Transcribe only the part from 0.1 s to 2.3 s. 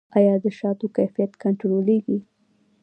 آیا د شاتو کیفیت کنټرولیږي؟